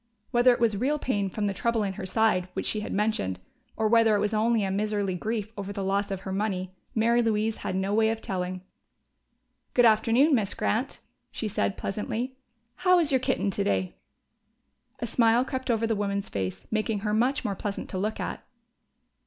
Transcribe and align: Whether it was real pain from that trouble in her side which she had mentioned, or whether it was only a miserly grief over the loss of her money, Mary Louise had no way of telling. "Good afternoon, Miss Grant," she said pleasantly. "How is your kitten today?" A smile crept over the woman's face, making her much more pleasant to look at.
Whether 0.31 0.51
it 0.51 0.59
was 0.59 0.75
real 0.75 0.97
pain 0.97 1.29
from 1.29 1.45
that 1.45 1.55
trouble 1.57 1.83
in 1.83 1.93
her 1.93 2.07
side 2.07 2.49
which 2.53 2.65
she 2.65 2.79
had 2.79 2.91
mentioned, 2.91 3.39
or 3.77 3.87
whether 3.87 4.15
it 4.15 4.19
was 4.19 4.33
only 4.33 4.63
a 4.63 4.71
miserly 4.71 5.13
grief 5.13 5.53
over 5.55 5.71
the 5.71 5.83
loss 5.83 6.09
of 6.09 6.21
her 6.21 6.31
money, 6.31 6.73
Mary 6.95 7.21
Louise 7.21 7.57
had 7.57 7.75
no 7.75 7.93
way 7.93 8.09
of 8.09 8.19
telling. 8.19 8.61
"Good 9.75 9.85
afternoon, 9.85 10.33
Miss 10.33 10.55
Grant," 10.55 11.01
she 11.29 11.47
said 11.47 11.77
pleasantly. 11.77 12.35
"How 12.77 12.97
is 12.97 13.11
your 13.11 13.19
kitten 13.19 13.51
today?" 13.51 13.95
A 14.97 15.05
smile 15.05 15.45
crept 15.45 15.69
over 15.69 15.85
the 15.85 15.95
woman's 15.95 16.29
face, 16.29 16.65
making 16.71 17.01
her 17.01 17.13
much 17.13 17.45
more 17.45 17.53
pleasant 17.53 17.87
to 17.89 17.99
look 17.99 18.19
at. 18.19 18.43